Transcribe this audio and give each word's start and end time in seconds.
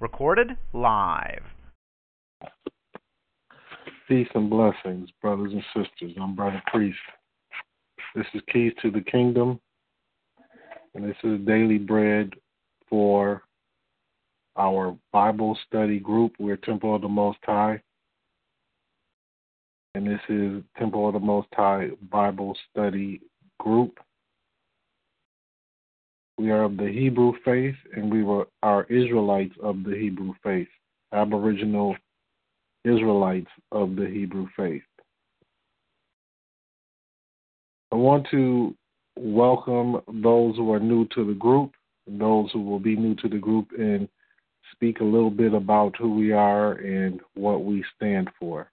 Recorded 0.00 0.56
live. 0.72 1.42
Peace 4.06 4.28
and 4.34 4.48
blessings, 4.48 5.10
brothers 5.20 5.52
and 5.52 5.64
sisters. 5.74 6.16
I'm 6.20 6.34
Brother 6.34 6.62
Priest. 6.68 6.98
This 8.14 8.26
is 8.34 8.42
Keys 8.52 8.72
to 8.82 8.90
the 8.90 9.00
Kingdom, 9.02 9.60
and 10.94 11.04
this 11.04 11.16
is 11.24 11.44
daily 11.46 11.78
bread 11.78 12.32
for 12.88 13.42
our 14.56 14.96
Bible 15.12 15.58
study 15.66 15.98
group. 15.98 16.34
We're 16.38 16.56
Temple 16.56 16.94
of 16.94 17.02
the 17.02 17.08
Most 17.08 17.38
High, 17.44 17.82
and 19.94 20.06
this 20.06 20.20
is 20.28 20.62
Temple 20.78 21.08
of 21.08 21.14
the 21.14 21.20
Most 21.20 21.48
High 21.52 21.90
Bible 22.10 22.56
Study 22.70 23.20
Group. 23.58 23.98
We 26.38 26.52
are 26.52 26.62
of 26.62 26.76
the 26.76 26.86
Hebrew 26.86 27.32
faith, 27.44 27.74
and 27.96 28.12
we 28.12 28.22
were 28.22 28.46
are 28.62 28.84
Israelites 28.84 29.54
of 29.60 29.82
the 29.82 29.96
Hebrew 29.96 30.34
faith, 30.44 30.68
Aboriginal 31.12 31.96
Israelites 32.84 33.50
of 33.72 33.96
the 33.96 34.06
Hebrew 34.06 34.46
faith. 34.56 34.84
I 37.90 37.96
want 37.96 38.28
to 38.30 38.72
welcome 39.16 40.00
those 40.22 40.54
who 40.56 40.72
are 40.72 40.78
new 40.78 41.08
to 41.16 41.26
the 41.26 41.34
group, 41.34 41.72
those 42.06 42.50
who 42.52 42.62
will 42.62 42.78
be 42.78 42.94
new 42.94 43.16
to 43.16 43.28
the 43.28 43.38
group, 43.38 43.72
and 43.76 44.08
speak 44.72 45.00
a 45.00 45.04
little 45.04 45.30
bit 45.30 45.54
about 45.54 45.96
who 45.96 46.14
we 46.14 46.30
are 46.30 46.74
and 46.74 47.20
what 47.34 47.64
we 47.64 47.84
stand 47.96 48.30
for. 48.38 48.70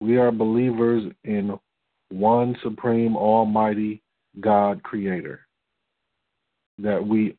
We 0.00 0.16
are 0.16 0.32
believers 0.32 1.12
in 1.24 1.58
one 2.08 2.56
supreme, 2.62 3.16
almighty 3.16 4.02
God 4.40 4.82
creator 4.82 5.46
that 6.78 7.06
we, 7.06 7.36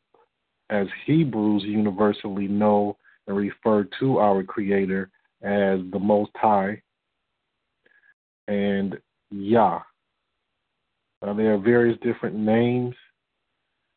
as 0.70 0.88
Hebrews, 1.05 1.63
universally 1.63 2.48
know 2.48 2.98
and 3.27 3.35
refer 3.35 3.88
to 4.00 4.20
our 4.20 4.44
creator 4.44 5.10
as 5.41 5.80
the 5.91 6.00
Most 6.00 6.32
High 6.35 6.82
and 8.48 8.98
Yah. 9.32 9.82
Now, 11.22 11.34
there 11.34 11.54
are 11.54 11.58
various 11.58 11.98
different 12.02 12.35
names 12.35 12.96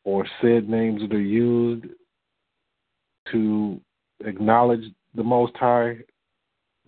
or 0.04 0.26
said 0.40 0.68
names 0.68 1.02
that 1.02 1.12
are 1.12 1.20
used 1.20 1.86
to 3.32 3.80
acknowledge 4.24 4.84
the 5.14 5.24
Most 5.24 5.56
High, 5.56 5.98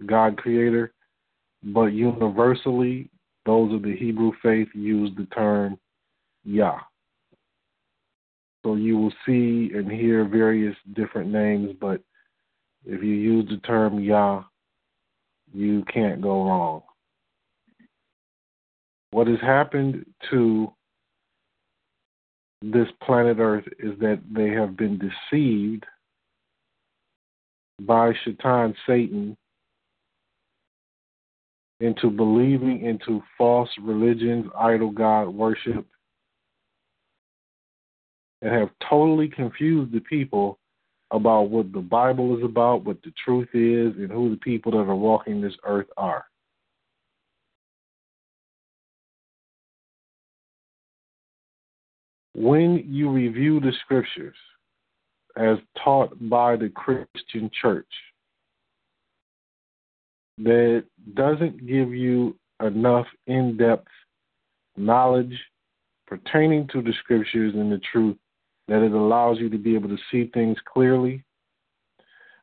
God 0.07 0.37
Creator, 0.37 0.93
but 1.63 1.87
universally, 1.87 3.11
those 3.45 3.75
of 3.75 3.83
the 3.83 3.97
Hebrew 3.97 4.33
faith 4.43 4.69
use 4.75 5.11
the 5.17 5.27
term 5.27 5.79
Yah. 6.49 6.81
So 8.65 8.75
you 8.77 8.97
will 8.97 9.13
see 9.27 9.71
and 9.75 9.91
hear 9.93 10.25
various 10.25 10.75
different 10.95 11.31
names, 11.31 11.77
but 11.79 12.01
if 12.87 13.03
you 13.03 13.13
use 13.13 13.47
the 13.51 13.59
term 13.59 14.01
Yah, 14.01 14.45
you 15.53 15.85
can't 15.93 16.23
go 16.23 16.45
wrong. 16.45 16.83
What 19.11 19.27
has 19.27 19.41
happened 19.43 20.07
to 20.31 20.73
this 22.63 22.89
planet 23.03 23.37
Earth 23.39 23.69
is 23.79 23.99
that 24.01 24.21
they 24.31 24.49
have 24.49 24.75
been 24.75 24.99
deceived 24.99 25.85
by 27.83 28.13
Shaitan, 28.25 28.75
Satan, 28.87 29.37
into 31.81 32.09
believing 32.09 32.87
into 32.87 33.23
false 33.37 33.69
religions, 33.83 34.47
idol 34.59 34.91
God 34.91 35.29
worship, 35.29 35.87
and 38.43 38.53
have 38.53 38.71
totally 38.89 39.29
confused 39.29 39.93
the 39.93 40.01
people 40.01 40.59
about 41.11 41.51
what 41.51 41.73
the 41.73 41.81
Bible 41.81 42.37
is 42.37 42.45
about, 42.45 42.85
what 42.85 43.03
the 43.03 43.13
truth 43.25 43.49
is, 43.55 43.97
and 43.97 44.11
who 44.11 44.31
the 44.31 44.37
people 44.37 44.73
that 44.73 44.79
are 44.79 44.95
walking 44.95 45.41
this 45.41 45.57
earth 45.65 45.89
are. 45.97 46.25
When 52.35 52.85
you 52.87 53.11
review 53.11 53.59
the 53.59 53.73
scriptures 53.85 54.37
as 55.37 55.59
taught 55.83 56.17
by 56.29 56.57
the 56.57 56.69
Christian 56.69 57.51
church, 57.61 57.87
that 60.39 60.85
doesn't 61.15 61.67
give 61.67 61.93
you 61.93 62.37
enough 62.63 63.07
in 63.27 63.57
depth 63.57 63.89
knowledge 64.77 65.37
pertaining 66.07 66.69
to 66.69 66.81
the 66.81 66.93
scriptures 67.03 67.55
and 67.55 67.73
the 67.73 67.81
truth 67.93 68.17
that 68.69 68.83
it 68.83 68.93
allows 68.93 69.39
you 69.39 69.49
to 69.49 69.59
be 69.59 69.75
able 69.75 69.89
to 69.89 69.99
see 70.11 70.31
things 70.33 70.57
clearly. 70.73 71.25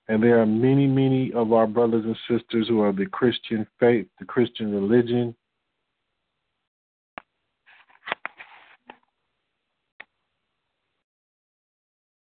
And 0.08 0.22
there 0.22 0.40
are 0.40 0.46
many, 0.46 0.88
many 0.88 1.32
of 1.34 1.54
our 1.54 1.68
brothers 1.68 2.06
and 2.06 2.18
sisters 2.30 2.68
who 2.68 2.82
are 2.82 2.92
the 2.92 3.06
Christian 3.06 3.66
faith, 3.80 4.08
the 4.20 4.26
Christian 4.26 4.72
religion, 4.72 5.36